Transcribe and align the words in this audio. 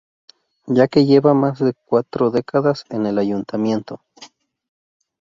ya 0.65 0.87
que 0.87 1.05
lleva 1.05 1.35
más 1.35 1.59
de 1.59 1.73
cuatro 1.85 2.31
décadas 2.31 2.85
en 2.89 3.05
el 3.05 3.19
ayuntamiento 3.19 4.01